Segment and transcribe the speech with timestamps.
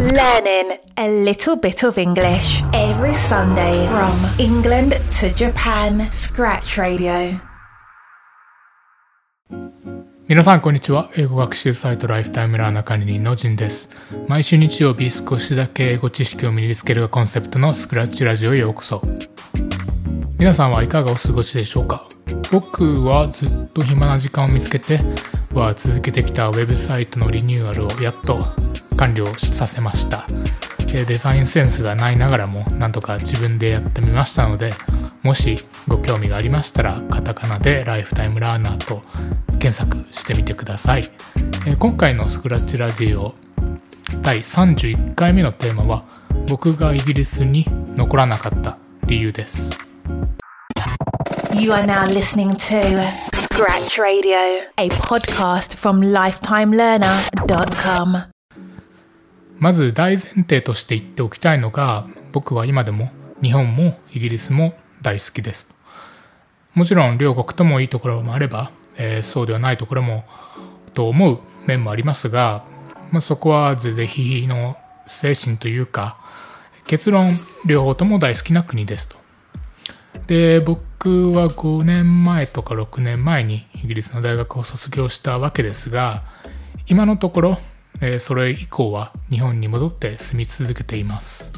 [0.00, 6.10] Learning a little bit of English every Sunday from England to Japan.
[6.10, 7.38] Scratch Radio.
[10.26, 13.90] 皆さんこんにちは英語学習サイトライフタイムラーナ管理人のジンです
[14.26, 19.02] 毎週日曜日少しだけ英語知識を身につけるがコンセプトのスクラッチラジオへようこそ
[20.38, 22.08] 皆さんはいかがお過ごしでしょうか？
[22.50, 24.98] 僕はずっと暇な時間を見つけて
[25.52, 28.38] は続けてきたウェブサイトのリニューアルをやっと
[29.00, 30.26] 完了させました。
[30.92, 34.72] デザインセンスがないながらもなんとか自分でやってみましたので
[35.22, 39.02] もしご興味がありましたらカタカナでライフタイムラーナーと
[39.60, 41.04] 検索してみてください、
[41.78, 43.36] 今回のスクラッチラディオ
[44.22, 46.02] 第31回目のテーマは
[46.48, 47.64] 僕がイギリスに
[47.94, 49.70] 残らなかった理由です。
[51.54, 53.00] You are now listening to
[53.32, 58.39] Scratch Radio, a podcast from lifetimelearner.com.
[59.60, 63.10] まず大前提として言っておきたいのが僕は今でも
[63.42, 65.72] 日本もイギリスも大好きです。
[66.74, 70.24] もちろん両国ともいいところもあれば、えー、そうではないところも
[70.94, 72.64] と思う面もありますが、
[73.10, 76.18] まあ、そこは是々非々の精神というか
[76.86, 77.34] 結論
[77.66, 79.16] 両方とも大好きな国ですと。
[80.26, 86.22] で僕は5年前とか6年前にイギリスの大学を卒業したわけですが
[86.86, 87.58] 今のところ、
[88.00, 91.52] え、それ以降は日本に戻って住み続けています、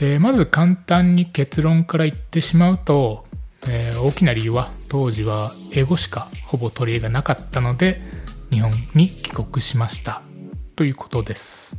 [0.00, 3.24] え、まず簡単に結論から言ってしまうと、
[3.66, 8.00] え、大きな理由は当時は英語しかほぼ取り柄がなかったので
[8.50, 10.22] 日本に帰国しました。
[10.76, 11.76] ということです。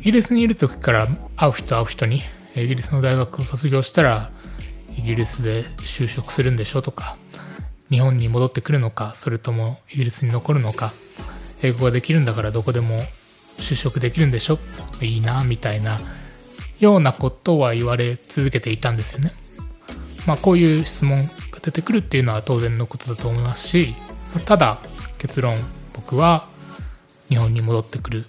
[0.00, 2.20] イギリスにいる時から会う人会う人に
[2.54, 4.30] イギリスの大学を卒業したら
[4.96, 7.16] イギリスで就職するんでしょとか
[7.88, 10.92] 日本に戻ってくるのかそれともイギリスに残るのか
[11.66, 13.00] 英語ができるんだからどこでも
[13.58, 14.58] 就職できるんでしょ？
[15.00, 15.98] いいなみたいな
[16.80, 19.32] ようなことは言われ続けていたんですよね。
[20.26, 23.94] まあこういう質問が出てくるっていうのは当然のことだと思いますし
[24.46, 24.78] ただ
[25.18, 25.56] 結論
[25.92, 26.48] 僕は
[27.28, 28.24] 日本に戻ってくる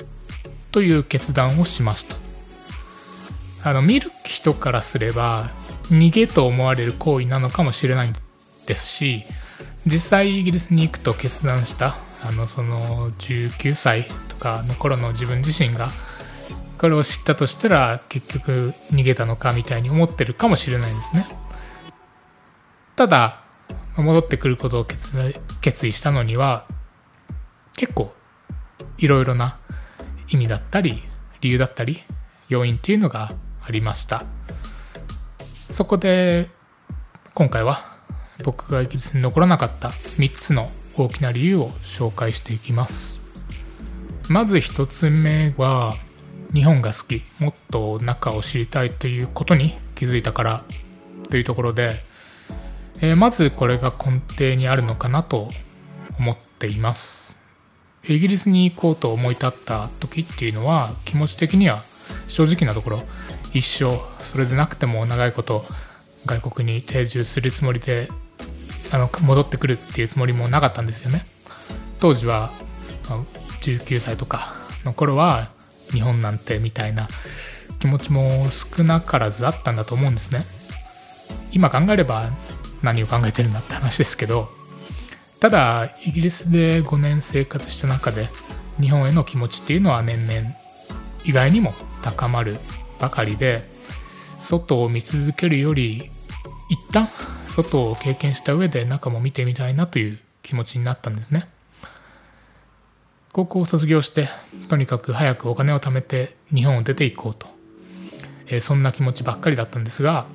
[0.72, 2.18] という決断をしました
[3.64, 5.50] あの見る人からすれば
[5.86, 8.10] 逃げと思われる行為なのかもしれない
[8.68, 9.24] ですし
[9.86, 11.96] 実際イギリスに行くと決断した
[12.28, 15.90] あのその19歳とかの頃の自分自身が
[16.78, 21.28] これを知ったとしたら結局逃げたのかみたいに思ってるかもしれないですね。
[22.96, 23.42] ただ
[23.98, 26.68] 戻ってくることを決意したのには
[27.78, 28.14] 結構
[28.98, 29.60] いろいろな
[30.30, 31.04] 意味だったり
[31.42, 32.04] 理由だったり
[32.50, 34.24] 要因っていうのがありました。
[35.70, 36.50] そこで
[37.34, 37.98] 今回は
[38.44, 43.22] 僕がイギリスに残らなかった3つの大きな理由を紹介していきます。
[44.30, 45.94] まず1つ目は
[46.54, 50.64] 日本が好きもっと中を知りたいということに気づいたから
[51.30, 51.92] というところで、
[53.02, 55.50] えー、まずこれが根底にあるのかなと
[56.18, 57.38] 思っています。
[58.08, 61.84] イギリスに行こうと思い立った時っていうのは気持ち的には
[62.28, 63.04] 正直なところ
[63.54, 65.66] 一生それでなくても長いこと
[66.26, 68.10] 外国に定住するつもりで
[68.92, 71.26] あの戻ってくるっていうつもりもなかったんですよね。
[72.00, 72.52] 当時は
[73.62, 74.54] 19歳とか
[74.84, 75.52] の頃は
[75.92, 77.08] 日本なんてみたいな
[77.80, 80.46] 気持ちも少なからずあったんだと思うんですね。
[81.52, 82.30] 今考えれば
[82.82, 84.50] 何を考えてるんだって話ですけど
[85.40, 88.30] ただイギリスで5年生活した中で
[88.80, 90.50] 日本への気持ちっていうのは年々
[91.24, 91.74] 意外にも
[92.04, 92.58] 高まる
[93.00, 93.64] ばかりで
[94.40, 96.12] 外を見続けるより
[96.70, 97.10] 一旦
[97.64, 101.48] 外を経験した上で中も見てみたいなという気持ちになったんですね
[103.32, 104.30] 高校を卒業して
[104.70, 107.48] とにかく早くお金を貯めて日本を出ていこうと、
[108.48, 110.26] えー、そんな気持ちばっかりだったんですが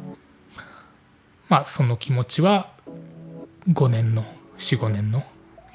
[1.48, 2.70] まあその気持ちは
[3.69, 4.25] 5年の
[4.58, 5.25] 45年の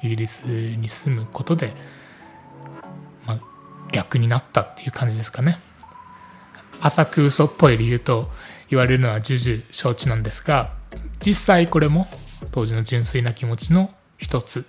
[0.02, 1.74] イギリスに住むことで、
[3.26, 3.40] まあ、
[3.92, 5.58] 逆になったっていう感じですかね。
[6.80, 8.30] 浅く嘘っぽい理由と
[8.68, 10.72] 言われるのは重々承知なんですが
[11.24, 12.06] 実際これも
[12.52, 14.66] 当時の純粋な気持ちの一つ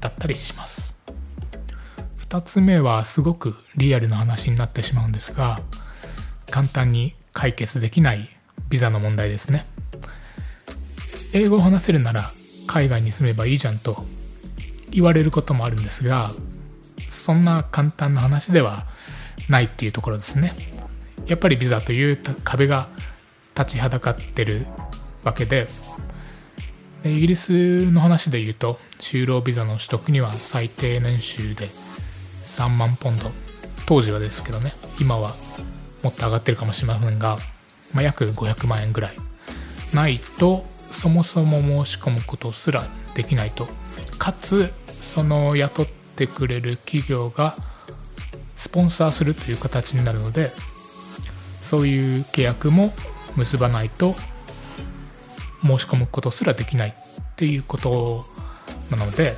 [0.00, 0.98] だったりします。
[2.18, 5.60] 2つ目はすごくリアルな話になってしまうんですが
[6.50, 8.30] 簡単に解決できない
[8.70, 9.66] ビザの問題ですね。
[11.34, 12.30] 英語を話せるなら
[12.66, 14.04] 海外に住めばいいじゃんと
[14.90, 16.30] 言われることもあるんですが
[17.10, 18.86] そんな簡単な話では
[19.48, 20.54] ないっていうところですね。
[21.26, 22.88] やっぱりビザという壁が
[23.56, 24.66] 立ちはだかってる
[25.22, 25.66] わけで。
[27.04, 31.66] イギリスの話で言うと就労ビザの取得には最低年収で
[32.44, 33.30] 3万ポンド。
[33.86, 35.34] 当時はですけどね今は
[36.04, 37.38] もっと上がってるかもしれませんが、
[37.92, 39.16] まあ、約500万円ぐらい。
[39.92, 43.66] ないとそもそも申し込むことすらできないと。
[44.18, 45.86] かつその雇っ
[46.16, 47.56] てくれる企業が
[48.54, 50.52] スポンサーするという形になるので
[51.60, 52.92] そういう契約も
[53.34, 54.14] 結ばないと
[55.62, 56.92] 申し込むことすらできないっ
[57.36, 58.24] ていうこと
[58.90, 59.36] なので、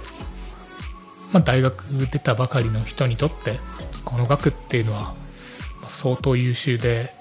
[1.33, 3.59] まあ、大学出たばかりの人にとって
[4.05, 5.15] この学っていうのは
[5.89, 7.13] 相当優秀で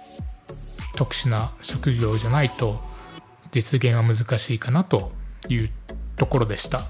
[0.96, 2.80] 特殊な職業じゃないと
[3.52, 5.12] 実現は難しいかなと
[5.50, 5.70] いう
[6.16, 6.82] ところでした。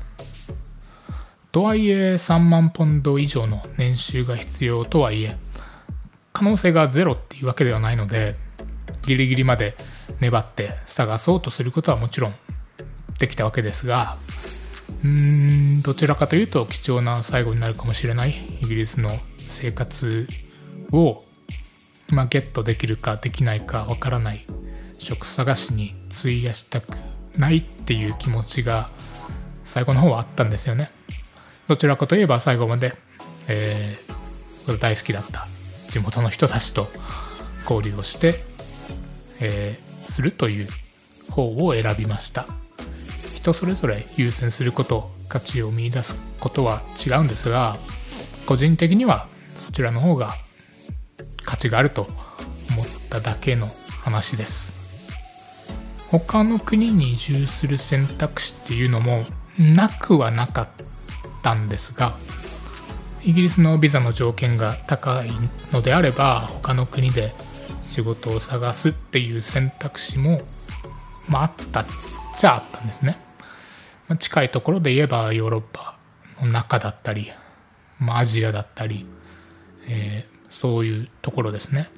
[1.52, 5.38] とはいえ3万ポンド以上の年収が必要とはいえ
[6.32, 8.36] 可能性がゼロっていうわけではないので
[9.04, 9.76] ギリギリまで
[10.20, 12.36] 粘って探そうとすることはもちろん
[13.20, 14.18] できたわけですが
[15.04, 15.10] うー
[15.80, 18.32] んどちらかというと貴重な最後になるかもしれない
[18.62, 20.28] イギリスの生活
[20.92, 21.22] を、
[22.12, 24.46] まあ、ゲットできるかできないかわからない
[24.98, 26.98] 職探しに費やしたく
[27.38, 28.90] ないっていう気持ちが
[29.64, 30.92] 最後の方はあったんですよね。
[31.68, 32.96] どちらかといえば最後まで、
[33.48, 35.48] えー、大好きだった
[35.90, 36.90] 地元の人たちと
[37.64, 38.44] 交流をして、
[39.42, 40.68] えー、するという
[41.32, 42.46] 方を選びました。
[43.36, 47.78] 人それぞれ優先すること価値を見いだすことは違うんですが
[48.46, 49.28] 個人的には
[49.58, 50.32] そちらの方が
[51.44, 52.08] 価値があると
[52.72, 53.70] 思っただけの
[54.04, 54.74] 話です。
[56.10, 59.24] 他の国に移住する選択肢っていうのも
[59.58, 60.68] なくはなかっ
[61.42, 62.16] たんですが
[63.24, 65.32] イギリスのビザの条件が高い
[65.72, 67.34] のであれば他の国で
[67.94, 70.42] 仕事を探すっていう選択肢も、
[71.28, 71.82] まあ、あった。
[71.82, 71.86] っ
[72.40, 73.20] ちゃあったんですね、
[74.08, 75.98] まあ、近いところで言えばヨーロッパ
[76.42, 77.32] の中だったり、
[78.00, 79.06] まあ、アジアだったり、
[79.88, 81.92] えー、そういうところですね。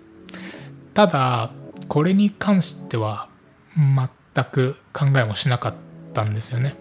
[0.93, 1.51] ただ
[1.87, 3.29] これに関しては
[3.75, 5.73] 全く考えもしなかっ
[6.13, 6.75] たんですよね。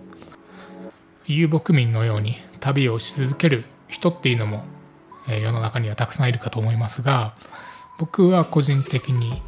[1.27, 4.65] 遊牧民のように旅をし続ける人っていうのも、
[5.29, 7.35] え世の中にはたくさんいるかと思いますが
[7.99, 9.43] 僕は個人的に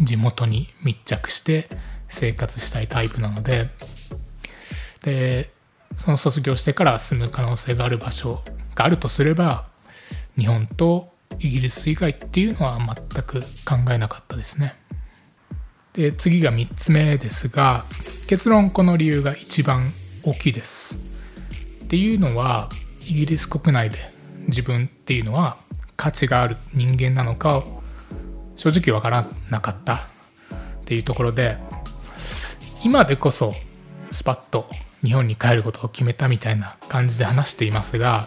[0.00, 1.68] 地元に密着して
[2.08, 3.70] 生活したいタイプなので
[5.02, 5.50] で
[5.94, 8.42] その卒業してから住む可能性がある場所
[8.74, 9.66] があるとすれば
[10.36, 14.74] 日本とイギリス以外っていうのは全く考えなかったですね。
[15.92, 17.84] で次が3つ目ですが
[18.26, 19.92] 結論この理由が一番
[20.24, 20.98] 大きいです。
[21.84, 22.68] っていうのは
[23.02, 23.98] イギリス国内で
[24.48, 25.56] 自分っていうのは
[25.96, 27.83] 価値がある人間なのかを
[28.56, 29.98] 正直わからなかったっ
[30.84, 31.58] ていうところで
[32.84, 33.52] 今でこそ
[34.10, 34.68] スパッと
[35.02, 38.24] 日本に帰ることを決めたみたいな感じで話していますが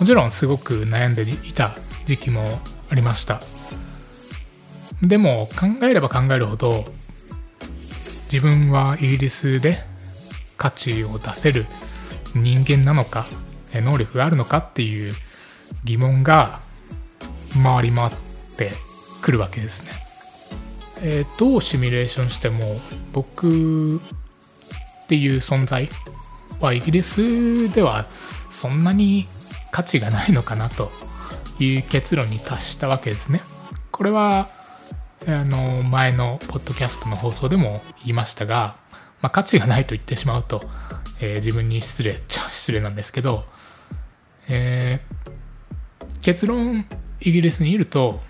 [0.00, 1.76] もちろんすごく悩んでいた
[2.06, 2.42] 時期も
[2.90, 3.40] ありました。
[5.02, 6.84] でも考えれば考えるほど
[8.32, 9.82] 自分はイギリスで
[10.56, 11.66] 価値を出せる
[12.34, 13.26] 人間なのか
[13.74, 15.14] 能力があるのかっていう
[15.84, 16.60] 疑問が
[17.62, 18.10] 回り回っ
[18.56, 18.70] て
[19.24, 19.92] くるわけですね。
[21.02, 22.60] えー、どうシミュレーションしても
[23.14, 24.00] 僕っ
[25.08, 25.88] ていう存在
[26.60, 28.04] はイギリスでは
[28.50, 29.26] そんなに
[29.72, 30.92] 価値がないのかなと
[31.58, 33.40] いう結論に達したわけですね。
[33.90, 34.50] これは
[35.26, 38.76] あの前のポッドキャストの放送でも言いましたが、
[39.22, 40.68] まあ、価値がないと言ってしまうと、
[41.20, 43.46] えー、自分に失礼っちゃ 失礼なんですけど
[44.48, 46.84] えー、結論
[47.22, 48.20] イギリスにいると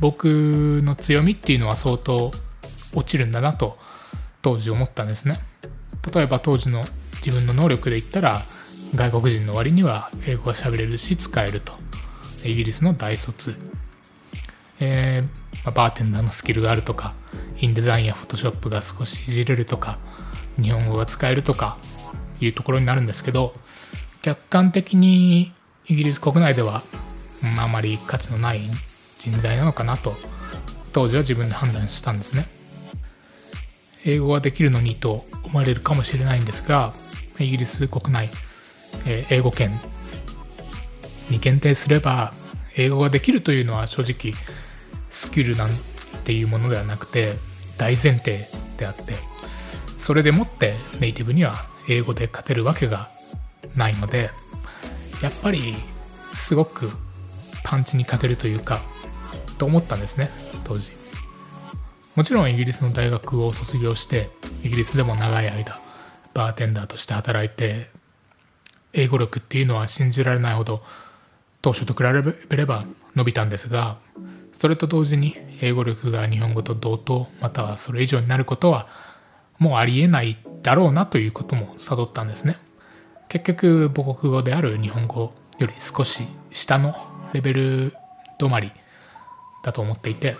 [0.00, 2.30] 僕の強みっていうのは相当
[2.94, 3.78] 落ちるんだなと
[4.42, 5.40] 当時思ったんですね。
[6.14, 6.84] 例えば当時の
[7.24, 8.42] 自分の能力で言ったら
[8.94, 11.72] 外国人の割には英語が喋れるし使えると。
[12.44, 13.54] イギリスの大卒、
[14.80, 17.14] えー、バーテンダーのスキルがあるとか
[17.58, 19.98] インデザインやフォトショップが少しいじれるとか
[20.60, 21.76] 日本語が使えるとか
[22.40, 23.54] いうところになるんですけど
[24.22, 25.52] 客観的に
[25.88, 26.82] イギリス国内では、
[27.60, 28.60] あまり価値のない
[29.30, 30.14] 人材なのかなと
[30.92, 32.46] 当時は自分で判断したんですね。
[34.06, 36.94] 英語ができるのにと思われるかもしれないんですが
[37.40, 38.28] イギリス国内、
[39.04, 39.78] え、英語圏
[41.28, 42.32] に限定すれば
[42.76, 44.32] 英語ができるというのは正直
[45.10, 45.70] スキルなん
[46.24, 47.32] ていうものではなくて
[47.78, 48.46] 大前提
[48.78, 49.14] であって
[49.98, 51.54] それでもってネイティブには
[51.88, 53.08] 英語で勝てるわけが
[53.74, 54.30] ないので
[55.20, 55.74] やっぱり
[56.32, 56.90] すごく
[57.64, 58.80] パンチにかけるというか
[59.58, 60.28] と思ったんですね
[60.64, 60.92] 当時。
[62.14, 64.30] もちろんイギリスの大学を卒業して
[64.62, 65.78] イギリスでも長い間
[66.32, 67.90] バーテンダーとして働いて
[68.94, 70.82] 英語力っていうのは信じられないほど
[71.60, 72.02] 当初と比
[72.48, 73.98] べれば伸びたんですが
[74.58, 78.88] それと同時に英語力が日本語と同等またはそれ以上になることは
[79.58, 82.58] もうありえないだろうなということも悟ったんですね。
[83.28, 86.94] 結局母国語である日本語より少し下の
[87.32, 87.94] レベル
[88.38, 88.72] 止まり
[89.66, 90.36] だと思っていて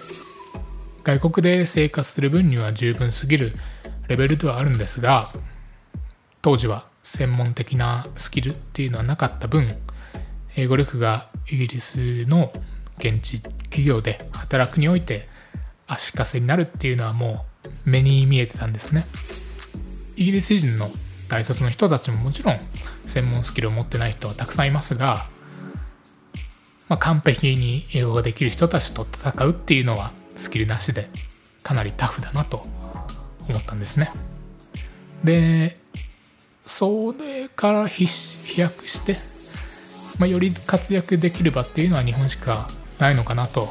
[1.03, 3.53] 外国で生活する分には十分すぎる
[4.07, 5.27] レベルではあるんですが
[6.43, 9.77] 当時は専門的なスキルっていうのはなかった分
[10.57, 12.53] 英語力がイギリスの
[12.99, 15.29] 現地企業で働くにおいて
[15.89, 19.07] 足かせになるっていうのはもう目に見えてたんですね。
[20.17, 20.91] イギリス人の
[21.29, 22.59] 大卒の人たちももちろん
[23.07, 25.27] 専門スキルを持ってない人はたくさんいますが、
[26.89, 31.09] まあ、完璧に英語ができる人たちと戦うっていうのはスキルなしで
[31.63, 32.67] かなりタフだなと
[33.49, 34.11] 思ったんですね。
[35.25, 35.79] で
[36.65, 38.07] それから飛
[38.61, 39.19] 躍して、
[40.19, 43.69] まあ、より活躍できる場っていうのは日本しかないのかなと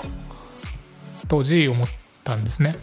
[1.27, 1.87] 当時思っ
[2.23, 2.77] たんですね。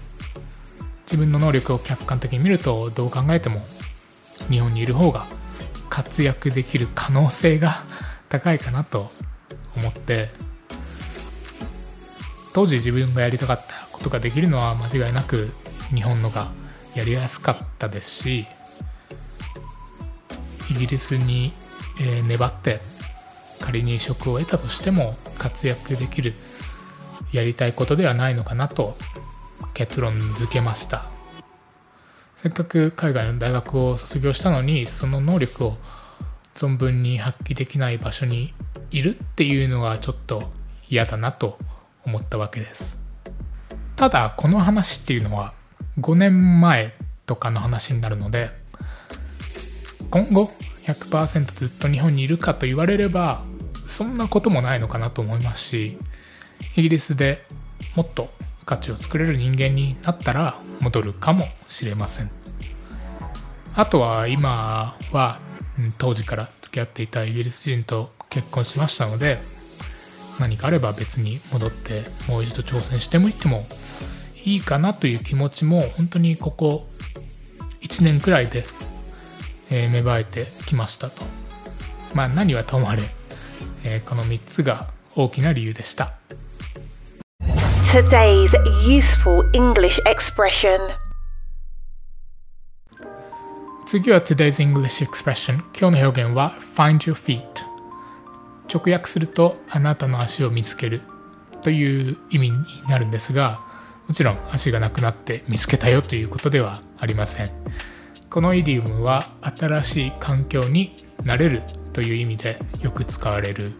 [1.06, 3.60] 自分の能力を客観的に見るとどう考えても
[4.48, 5.26] 日本にいる方が
[5.90, 7.82] 活躍できる可能性が
[8.30, 9.10] 高いかなと
[9.82, 10.28] 思って
[12.54, 15.50] 当時自分がやりたかったことができるのは間違いなく
[15.94, 16.50] 日本のが
[16.94, 18.46] やりやすかったですし
[20.70, 21.52] イギリスに、
[22.00, 22.80] え粘って
[23.60, 26.32] 仮に職を得たとしても活躍できる
[27.30, 28.96] やりたいことではないのかなと
[29.74, 31.12] 結論付けました。
[32.36, 35.76] せっかく海外の大学を卒業したのにその能力を
[36.56, 38.52] 存分に発揮できない場所に
[38.92, 40.52] いるっていうのがちょっと
[40.88, 41.58] 嫌だなと
[42.04, 43.00] 思ったわけです。
[43.96, 45.54] ただこの話っていうのは
[45.98, 46.94] 5年前
[47.26, 48.50] とかの話になるので
[50.10, 50.50] 今後
[50.86, 53.44] 100%ずっと日本にいるかと言われれば
[53.86, 55.98] そんなこともないのかなと思いますし
[56.76, 57.44] イギリスで
[57.94, 58.28] もっと
[58.64, 62.30] 価値を作れる人間になったら戻るかもしれません。
[63.74, 65.40] あとは今は
[65.98, 69.42] 当時から付き合っていたイギリス人と結婚しましたので
[70.40, 73.66] 何かあれば別に戻ってもう一度挑戦してみても
[74.44, 76.86] いいかなという気持ちも本当にここ
[77.82, 78.64] 1年くらいで、
[79.70, 81.24] え芽生えてきましたと。
[82.14, 83.02] まあ何はともあれ、
[83.84, 86.14] えー、この3つが大きな理由でした。
[87.84, 90.78] Today's useful English expression.
[93.86, 97.71] 次は Today's English expression 今日の表現は Find your feet
[98.72, 101.02] 直訳するとあなたの足を見つける
[101.60, 102.56] という意味に
[102.88, 103.60] なるんですが
[104.08, 107.50] もちろん足がなくなって見つけたよということではありません。
[108.28, 111.62] このイディオムは新しい環境になれる
[111.92, 113.72] という意味でよく使われる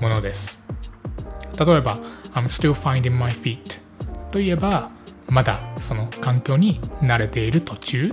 [0.00, 0.60] ものです。
[1.58, 1.98] 例えば
[2.34, 3.80] I'm still finding my feet
[4.32, 4.90] といえば
[5.28, 8.12] まだその環境に慣れている途中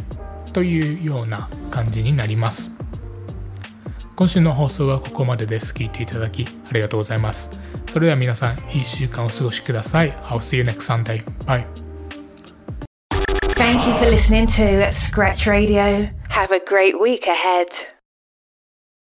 [0.53, 2.71] というような感じになります。
[4.21, 5.73] 今週の放送はここまでです。
[5.73, 7.49] 聞いていただきありがとうございます。
[7.89, 10.11] それでは皆さん、いい週間を過ごしください。
[10.11, 11.23] I'll see you next Sunday.
[11.47, 11.65] Bye.
[13.55, 16.07] Thank you for listening to Scratch Radio.
[16.29, 17.90] Have a great week ahead.